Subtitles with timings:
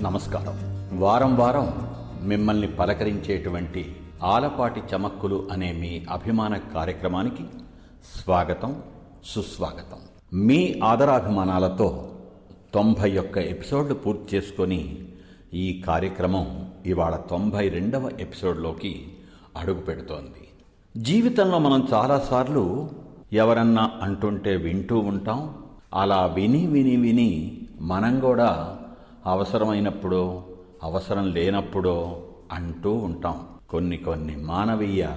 [0.00, 0.58] నమస్కారం.
[1.00, 1.90] వారం వారం
[2.28, 7.44] మిమ్మల్ని పలకరించేటువంటి ఆలపాటి చమక్కులు అనే మీ అభిమాన కార్యక్రమానికి
[8.16, 8.82] స్వాగతం
[9.24, 9.98] సుస్వాగతం.
[10.38, 12.08] మీ ఆదరాభిమానాలతో
[12.74, 14.98] తొంభై ఒక్క ఎపిసోడ్లు పూర్తి చేసుకొని
[15.54, 19.08] ఈ కార్యక్రమం ఇవాళ తొంభై రెండవ ఎపిసోడ్లోకి
[19.56, 20.48] అడుగు పెడుతోంది.
[21.02, 22.90] జీవితంలో మనం చాలాసార్లు
[23.32, 25.54] ఎవరన్నా అంటుంటే వింటూ ఉంటాం.
[25.94, 28.76] అలా విని విని విని మనం కూడా
[29.26, 30.44] అవసరమైనప్పుడో
[30.82, 33.46] అవసరం లేనప్పుడో అంటూ ఉంటాం.
[33.70, 35.08] కొన్ని కొన్ని మానవీయ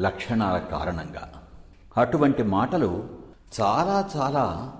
[0.00, 1.32] లక్షణాల కారణంగా.
[1.96, 3.08] అటువంటి మాటలు
[3.60, 4.72] చాలా చాలా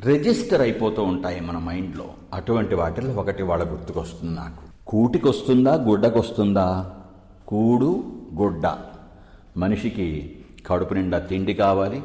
[0.00, 2.04] రిజిస్టర్ అయిపోతూ ఉంటాయి మన మైండ్లో.
[2.32, 4.90] అటువంటి వాటిల్లో ఒకటి వాళ్ళ గుర్తుకొస్తుంది నాకు.
[4.90, 6.94] కూటికొస్తుందా గుడ్డకొస్తుందా?
[7.48, 8.76] కూడు గుడ్డ.
[9.56, 10.36] మనిషికి
[10.66, 12.02] కడుపు నిండా తిండి కావాలి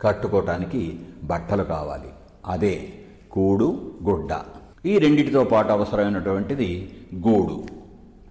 [0.00, 2.12] కట్టుకోవటానికి బట్టలు కావాలి.
[2.46, 2.92] అదే
[3.32, 4.32] కూడు గుడ్డ.
[4.86, 7.64] ఈ రెండిటితో పాటు అవసరమైనటువంటిది గూడు.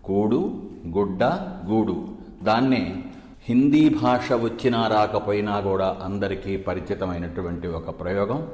[0.03, 1.23] కూడు గుడ్డ
[1.67, 2.07] గూడు.
[2.43, 3.03] దాన్నే
[3.49, 8.47] హిందీ భాష వచ్చినా రాకపోయినా కూడా అందరికీ పరిచితమైనటువంటి ఒక ప్రయోగం.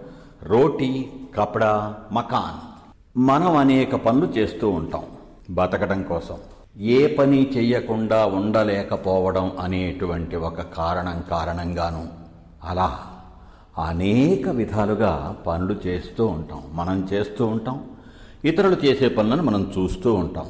[0.43, 2.87] రోటీ కపడా మకాన్.
[3.19, 5.03] మనం అనేక పనులు చేస్తూ ఉంటాం
[5.49, 6.37] బతకడం కోసం.
[6.77, 12.07] ఏ పని చెయ్యకుండా ఉండలేకపోవడం అనేటువంటి ఒక కారణం కారణంగాను.
[12.63, 12.99] అలా
[13.79, 16.61] అనేక విధాలుగా పనులు చేస్తూ ఉంటాం.
[16.73, 17.81] మనం చేస్తూ ఉంటాం.
[18.45, 20.45] ఇతరులు చేసే పనులను మనం చూస్తూ ఉంటాం.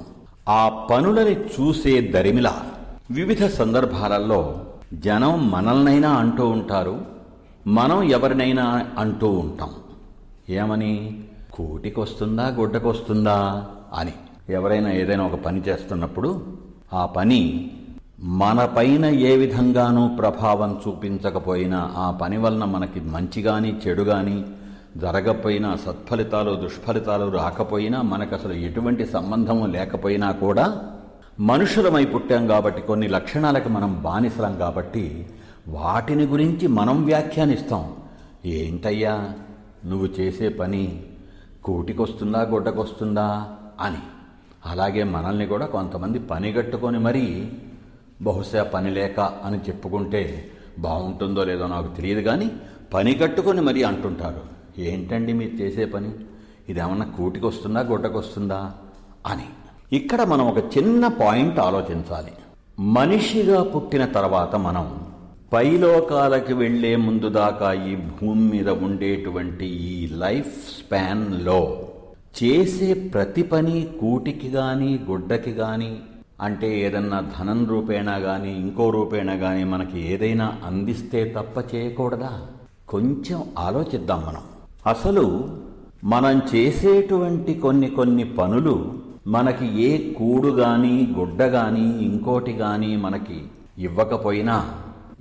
[0.49, 2.63] ఆ పనులని చూసే దరిమిలా
[3.11, 4.59] వివిధ సందర్భాలలో
[4.93, 7.05] జనం మనల్నైనా అంటూ ఉంటారు.
[7.67, 9.69] మనం ఎవరినైనా అంటూ ఉంటాం.
[10.49, 11.23] ఏమని?
[11.53, 14.13] కోటికొస్తుందా గుడ్డకొస్తుందా అని.
[14.49, 16.57] ఎవరైనా ఏదైనా ఒక పని చేస్తున్నప్పుడు
[16.93, 17.71] ఆ పని
[18.23, 24.45] మనపైన ఏ విధంగానూ ప్రభావం చూపించకపోయినా ఆ పని వలన మనకి మంచి కానీ చెడు కానీ
[24.97, 30.81] జరగకపోయినా సత్ఫలితాలు దుష్ఫలితాలు రాకపోయినా మనకు అసలు ఎటువంటి సంబంధము లేకపోయినా కూడా
[31.39, 35.27] మనుషులమై పుట్టాం కాబట్టి కొన్ని లక్షణాలకు మనం బానిసలం కాబట్టి
[35.67, 37.95] వాటిని గురించి మనం వ్యాఖ్యానిస్తాం.
[38.45, 39.29] ఏంటయ్యా?
[39.85, 41.03] నువ్వు చేసే పని
[41.63, 43.49] కూటికొస్తుందా గుడ్డకొస్తుందా
[43.81, 44.01] అని.
[44.65, 47.51] అలాగే మనల్ని కూడా కొంతమంది పని కట్టుకొని మరీ
[48.21, 52.51] బహుశా పని లేక అని చెప్పుకుంటే బాగుంటుందో లేదో నాకు తెలియదు కానీ
[52.93, 54.41] పని కట్టుకొని మరీ అంటుంటారు.
[54.81, 56.09] ఏంటండి మీరు చేసే పని?
[56.69, 58.71] ఇదేమన్నా కూటికొస్తుందా గుడ్డకొస్తుందా?
[59.25, 59.43] అని.
[59.95, 62.31] ఇక్కడ మనం ఒక చిన్న పాయింట్ ఆలోచించాలి.
[62.79, 65.07] మనిషిగా పుట్టిన తర్వాత మనం
[65.53, 71.87] పైలోకాలకి వెళ్ళే ముందు దాకా ఈ భూమి మీద ఉండేటువంటి ఈ లైఫ్ స్పాన్లో
[72.43, 75.99] చేసే ప్రతి పని కూటికి కానీ గుడ్డకి కానీ
[76.41, 82.41] అంటే ఏదన్నా ధనం రూపేణా కానీ ఇంకో రూపేణా కానీ మనకి ఏదైనా అందిస్తే తప్ప చేయకూడదా?
[82.87, 84.41] కొంచెం ఆలోచిద్దాం మనం.
[84.87, 85.49] అసలు
[86.03, 88.93] మనం చేసేటువంటి కొన్ని కొన్ని పనులు
[89.27, 93.41] మనకి ఏ కూడు గాని గుడ్డ గాని ఇంకోటి గాని మనకి
[93.77, 94.73] ఇవ్వకపోయినా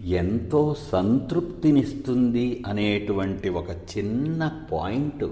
[0.05, 5.25] ఎంతో సంతృప్తినిస్తుంది అనేటువంటి ఒక చిన్న పాయింట్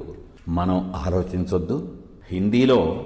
[0.49, 1.89] మనం ఆలోచించొద్దు.
[2.31, 3.05] హిందీలో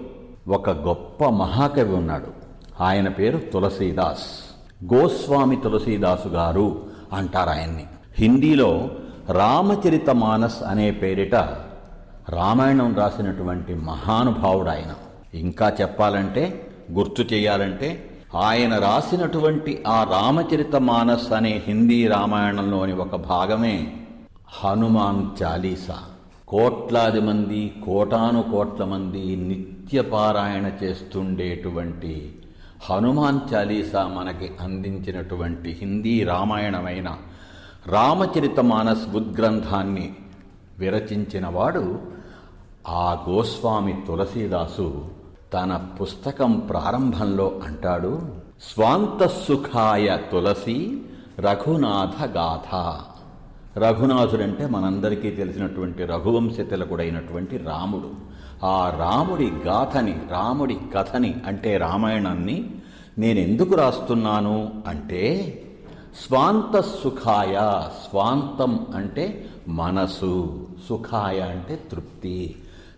[0.48, 2.37] ఒక గొప్ప మహాకవి ఉన్నాడు.
[2.80, 4.54] ఆయన పేరు తులసీదాస్.
[4.94, 7.86] గోస్వామి తులసీదాసు గారు అంటారు ఆయన్ని.
[8.14, 8.90] హిందీలో
[9.30, 11.34] రామచరిత మానస్ అనే పేరిట
[12.28, 14.94] రామాయణం రాసినటువంటి మహానుభావుడు ఆయన.
[15.34, 23.96] ఇంకా చెప్పాలంటే గుర్తు చేయాలంటే ఆయన రాసినటువంటి ఆ రామచరిత మానస్ అనే హిందీ రామాయణంలోని ఒక భాగమే
[24.46, 25.98] హనుమాన్ చాలీసా.
[26.48, 32.34] కోట్లాది మంది కోటాను కోట్ల మంది నిత్యపారాయణ చేస్తుండేటువంటి
[32.82, 37.16] హనుమాన్ చాలీసా మనకి అందించినటువంటి హిందీ రామాయణమైన
[37.86, 40.14] రామచరిత మానస్ ఉద్గ్రంథాన్ని
[40.78, 42.00] విరచించిన వాడు
[42.88, 45.08] ఆ గోస్వామి తులసీదాసు
[45.54, 48.22] తన పుస్తకం ప్రారంభంలో అంటాడు
[48.62, 51.02] స్వాంత సుఖాయ తులసి
[51.38, 52.70] రఘునాథ గాథ.
[53.78, 56.60] రఘునాథుడంటే మనందరికీ తెలిసినటువంటి రఘువంశ
[57.00, 58.10] అయినటువంటి రాముడు.
[58.66, 62.70] ఆ రాముడి గాథని రాముడి కథని అంటే రామాయణాన్ని
[63.18, 65.22] నేను ఎందుకు రాస్తున్నాను అంటే
[66.26, 72.56] స్వాంత సుఖాయ స్వాంతం అంటే మనసు సుఖాయ అంటే తృప్తి.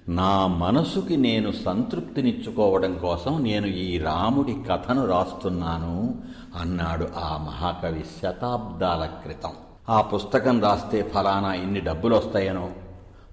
[0.08, 6.14] నా మనసుకి నేను సంతృప్తినిచ్చుకోవడం కోసం నేను ఈ రాముడి కథను రాస్తున్నాను
[6.60, 9.69] అన్నాడు ఆ మహాకవి శతాబ్దాల క్రితం.
[9.90, 12.68] ఆ పుస్తకం రాస్తే ఫలానా ఇన్ని డబ్బులు వస్తాయనో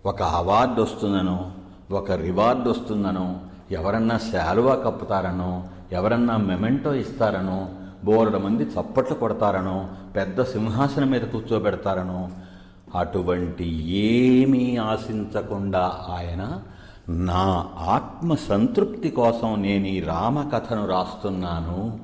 [0.06, 1.51] ఒక అవార్డు వస్తుందనో
[1.92, 3.27] ఒక రివార్డు వస్తుందనో
[3.71, 7.69] ఎవరన్నా శాలువా కప్పుతారనో ఎవరన్నా మెమెంటో ఇస్తారనో
[8.06, 12.30] బోలెడు మంది చప్పట్లు కొడతారనో పెద్ద సింహాసనం మీద కూర్చోబెడతారనో
[12.95, 16.44] అటువంటి ఏమీ ఆశించకుండా ఆయన
[17.09, 17.44] నా
[17.88, 22.00] ఆత్మ సంతృప్తి కోసం నేను ఈ రామకథను రాస్తున్నాను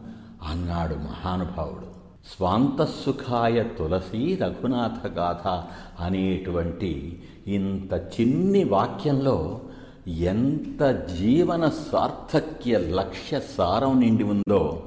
[0.51, 1.93] అన్నాడు మహానుభావుడు.
[2.31, 5.48] స్వాంతసుఖాయ తులసి రఘునాథ గాథ
[6.00, 9.62] అనేటువంటి ఇంత చిన్ని వాక్యంలో
[10.08, 10.84] ఎంత
[11.20, 14.84] జీవన సార్థక్య లక్ష్య సారం నిండి ఉందో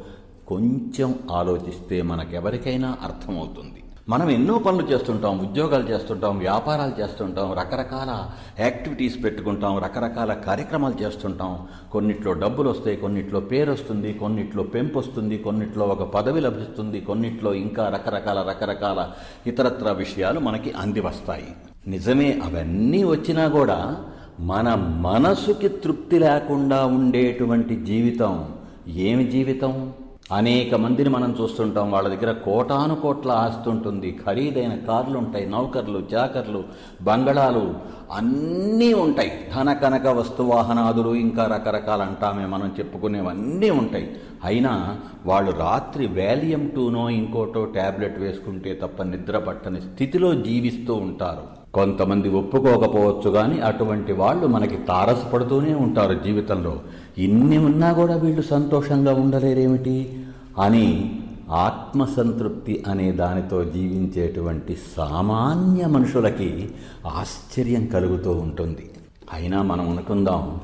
[0.49, 3.83] కొంచెం ఆలోచిస్తే మనకెవరికైనా అర్థమవుతుంది.
[4.08, 8.31] మనం ఎన్నో పనులు చేస్తుంటాం ఉద్యోగాలు చేస్తుంటాం వ్యాపారాలు చేస్తుంటాం రకరకాల
[8.64, 11.67] యాక్టివిటీస్ పెట్టుకుంటాం రకరకాల కార్యక్రమాలు చేస్తుంటాం.
[11.93, 17.88] కొన్నిట్లో డబ్బులు వస్తాయి కొన్నిట్లో పేరు వస్తుంది కొన్నిట్లో పెంపు వస్తుంది కొన్నిట్లో ఒక పదవి లభిస్తుంది కొన్నిట్లో ఇంకా
[17.88, 19.11] రకరకాల రకరకాల
[19.47, 21.50] ఇతరత్ర విషయాలు మనకి అంది వస్తాయి.
[21.87, 23.97] నిజమే అవన్నీ వచ్చినా కూడా
[24.41, 28.49] మన మనసుకి తృప్తి లేకుండా ఉండేటువంటి జీవితం
[28.88, 29.93] ఏమి జీవితం?
[30.32, 31.93] అనేక మందిని మనం చూస్తుంటాం.
[31.93, 34.19] వాళ్ళ దగ్గర కోటాను కోట్ల ఆస్తి ఉంటుంది.
[34.26, 36.64] ఖరీదైన కార్లు ఉంటాయి నౌకర్లు చాకర్లు
[37.02, 37.75] బంగళాలు
[38.12, 39.32] అన్నీ ఉంటాయి.
[39.55, 44.17] ధన కనక వస్తువాహనాదులు ఇంకా రకరకాల అంటామే మనం చెప్పుకునేవన్నీ ఉంటాయి.
[44.44, 44.96] అయినా
[45.26, 51.67] వాళ్ళు రాత్రి వ్యాలియం టూనో ఇంకోటో ట్యాబ్లెట్ వేసుకుంటే తప్ప నిద్ర పట్టని స్థితిలో జీవిస్తూ ఉంటారు.
[51.75, 56.81] కొంతమంది ఒప్పుకోకపోవచ్చు కానీ అటువంటి వాళ్ళు మనకి తారసపడుతూనే ఉంటారు జీవితంలో.
[57.18, 60.24] ఇన్ని ఉన్నా కూడా వీళ్ళు సంతోషంగా ఉండలేరేమిటి?
[60.60, 61.18] అని
[61.50, 66.70] ఆత్మసంతృప్తి అనే దానితో జీవించేటువంటి సామాన్య మనుషులకి
[67.06, 68.90] ఆశ్చర్యం కలుగుతూ ఉంటుంది.
[69.32, 70.60] అయినా మనం అనుకుందాం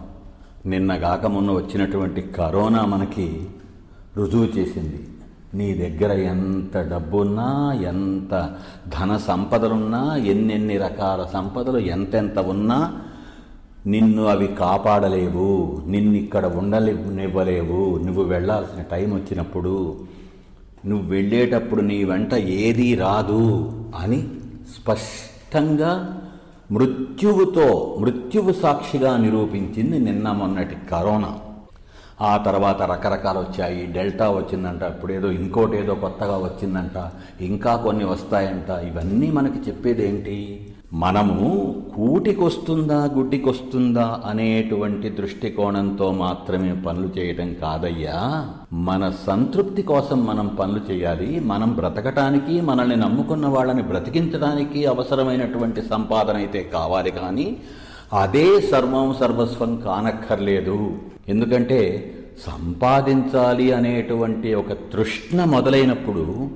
[0.66, 3.46] నిన్నగాక మొన్న వచ్చినటువంటి కరోనా మనకి
[4.16, 5.08] రుజువు చేసింది.
[5.54, 8.54] నీ దగ్గర ఎంత డబ్బున్నా ఎంత
[9.00, 13.01] ధన సంపదలున్నా ఎన్నెన్ని రకాల సంపదలు ఎంతెంత ఉన్నా
[13.86, 19.96] నిన్ను అవి కాపాడలేవు నిన్ను ఇక్కడ ఉండనివ్వలేవు నువ్వు వెళ్ళాల్సిన టైం వచ్చినప్పుడు
[20.86, 24.28] నువ్వు వెళ్ళేటప్పుడు నీ వెంట ఏదీ రాదు అని
[24.76, 26.22] స్పష్టంగా
[26.72, 31.38] మృత్యువుతో మృత్యువు సాక్షిగా నిరూపించింది నిన్న మొన్నటి కరోనా.
[32.20, 33.86] ఆ తర్వాత రకరకాలు వచ్చాయి.
[33.86, 38.70] డెల్టా వచ్చిందంట ఇప్పుడు ఏదో ఇంకోటి ఏదో కొత్తగా వచ్చిందంట ఇంకా కొన్ని వస్తాయంట.
[38.70, 48.48] ఇవన్నీ మనకి చెప్పేది ఏంటి మనము కూటికొస్తుందా గుడ్డికొస్తుందా అనేటువంటి దృష్టికోణంతో మాత్రమే పనులు చేయటం కాదయ్యా.
[48.72, 51.40] మన సంతృప్తి కోసం మనం పనులు చేయాలి.
[51.40, 57.56] మనం బ్రతకటానికి మనల్ని నమ్ముకున్న వాళ్ళని బ్రతికించడానికి అవసరమైనటువంటి సంపాదన అయితే కావాలి కానీ
[58.20, 60.92] అదే సర్వం సర్వస్వం కానక్కర్లేదు.
[61.28, 62.14] ఎందుకంటే
[62.46, 66.50] సంపాదించాలి అనేటువంటి ఒక తృష్ణ మొదలైనప్పుడు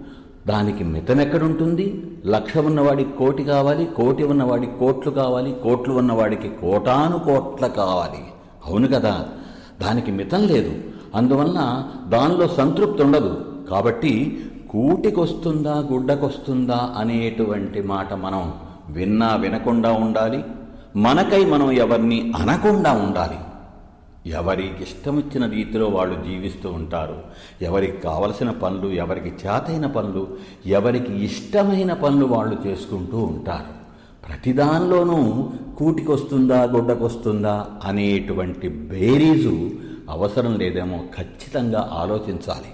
[0.46, 2.06] దానికి మితం ఎక్కడుంటుంది?
[2.26, 8.24] లక్ష ఉన్నవాడికి కోటి కావాలి కోటి ఉన్నవాడికి కోట్లు కావాలి కోట్లు ఉన్నవాడికి కోటాను కోట్ల కావాలి.
[8.66, 9.26] అవును కదా?
[9.82, 10.72] దానికి మితం లేదు.
[11.14, 13.44] అందువలన దానిలో సంతృప్తి ఉండదు.
[13.70, 18.52] కాబట్టి కూటికొస్తుందా గుడ్డకొస్తుందా అనేటువంటి మాట మనం
[18.90, 20.44] విన్నా వినకుండా ఉండాలి.
[20.96, 23.38] మనకై మనం ఎవరిని అనకుండా ఉండాలి.
[24.26, 27.18] ఎవరికి ఇష్టమొచ్చిన రీతిలో వాళ్ళు జీవిస్తూ ఉంటారు.
[27.62, 30.28] ఎవరికి కావలసిన పనులు ఎవరికి చేతైన పనులు
[30.66, 33.76] ఎవరికి ఇష్టమైన పనులు వాళ్ళు చేసుకుంటూ ఉంటారు.
[34.28, 39.70] ప్రతిదానిలోనూ కూటికొస్తుందా గుడ్డకొస్తుందా అనేటువంటి బేరీజు
[40.10, 42.72] అవసరం లేదేమో ఖచ్చితంగా ఆలోచించాలి.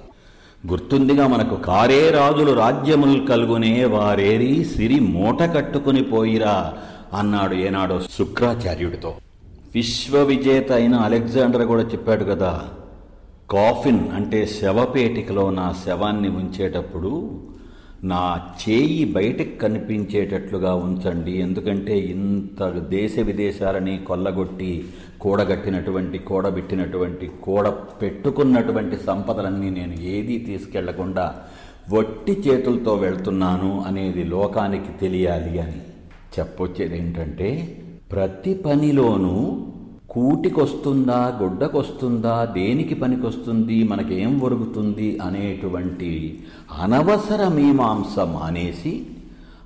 [0.67, 6.73] గుర్తుందిగా మనకు కారే రాజులు రాజ్యములు కలుగునే వారేరి సిరి మూట కట్టుకుని పోయిరా
[7.19, 9.15] అన్నాడు ఏనాడో శుక్రాచార్యుడితో.
[9.75, 12.53] విశ్వ విజేత అయిన అలెగ్జాండర్ కూడా చెప్పాడు కదా
[13.51, 17.13] కాఫిన్ అంటే శవపేటికలో నా శవాన్ని ఉంచేటప్పుడు
[18.05, 21.33] నా చేయి బయటికి కనిపించేటట్లుగా ఉంచండి.
[21.41, 24.85] ఎందుకంటే ఇంత దేశ విదేశాలని కొల్లగొట్టి
[25.21, 27.69] కూడగట్టినటువంటి కూడబెట్టినటువంటి కూడ
[28.03, 31.27] పెట్టుకున్నటువంటి సంపదలన్నీ నేను ఏదీ తీసుకెళ్ళకుండా
[31.91, 35.81] వట్టి చేతులతో వెళ్తున్నాను అనేది లోకానికి తెలియాలి అని
[36.39, 37.49] చెప్పొచ్చేది ఏంటంటే
[38.13, 39.67] ప్రతి పనిలోనూ
[40.11, 46.45] కూటికొస్తుందా గుడ్డకొస్తుందా దేనికి పనికొస్తుంది మనకేం ఒరుగుతుంది అనేటువంటి
[46.83, 49.07] అనవసర మీమాంస మానేసి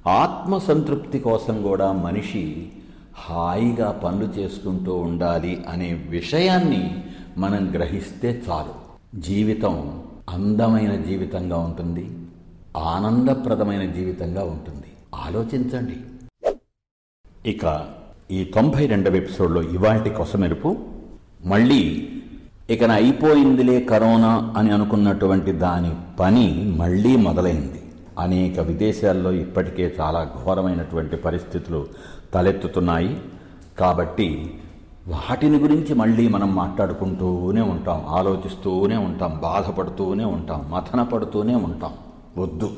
[0.06, 2.68] ఆత్మసంతృప్తి కోసం కూడా మనిషి
[3.16, 7.04] హాయిగా పనులు చేసుకుంటూ ఉండాలి అనే విషయాన్ని
[7.38, 8.86] మనం గ్రహిస్తే చాలు.
[9.20, 12.10] జీవితం అందమైన జీవితంగా ఉంటుంది.
[12.76, 14.86] ఆనందప్రదమైన జీవితంగా ఉంటుంది.
[15.14, 15.96] ఆలోచించండి.
[17.50, 17.88] ఇక
[18.30, 20.76] ఈ తొంభై రెండవ ఎపిసోడ్లో ఇవాటి కొసమెరుపు.
[21.44, 22.08] మళ్ళీ
[22.70, 27.82] ఇక అయిపోయిందిలే కరోనా అని అనుకున్నటువంటి దాని పని మళ్ళీ మొదలైంది.
[28.18, 31.86] అనేక విదేశాల్లో ఇప్పటికే చాలా ఘోరమైనటువంటి పరిస్థితులు
[32.34, 33.20] తలెత్తుతున్నాయి.
[33.78, 34.54] కాబట్టి
[35.08, 41.92] వాటిని గురించి మళ్ళీ మనం మాట్లాడుకుంటూనే ఉంటాం ఆలోచిస్తూనే ఉంటాం బాధపడుతూనే ఉంటాం మథన పడుతూనే ఉంటాం.
[42.38, 42.70] వద్దు.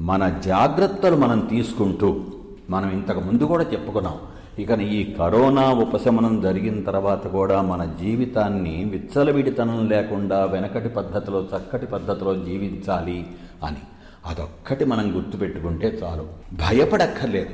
[0.00, 2.20] మన జాగ్రత్తలు మనం తీసుకుంటూ
[2.70, 4.14] మనం ఇంతకు ముందు కూడా చెప్పుకున్నాం.
[4.58, 12.34] ఇక ఈ కరోనా ఉపశమనం జరిగిన తర్వాత కూడా మన జీవితాన్ని విచ్చలవిడితనం లేకుండా వెనకటి పద్ధతిలో చక్కటి పద్ధతిలో
[12.34, 13.26] జీవించాలి
[13.64, 13.76] అని.
[14.26, 16.22] అదొక్కటి మనం గుర్తుపెట్టుకుంటే చాలు.
[16.52, 17.50] భయపడక్కర్లేదు.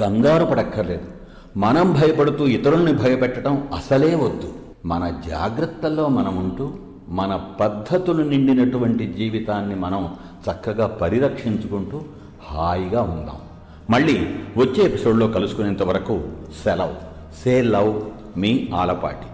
[0.00, 1.08] కంగారు పడక్కర్లేదు.
[1.56, 4.52] మనం భయపడుతూ ఇతరుల్ని భయపెట్టడం అసలే వద్దు.
[4.84, 6.72] మన జాగ్రత్తల్లో మనం ఉంటూ
[7.08, 10.16] మన పద్ధతులు నిండినటువంటి జీవితాన్ని మనం
[10.50, 12.02] చక్కగా పరిరక్షించుకుంటూ
[12.46, 13.47] హాయిగా ఉందాం.
[13.90, 14.16] మళ్ళీ
[14.56, 16.28] వచ్చే ఎపిసోడ్లో కలుసుకునేంత వరకు
[16.64, 16.94] సెలవు.
[17.44, 18.02] సే లవ్
[18.38, 19.26] మీ ఆలపాటి.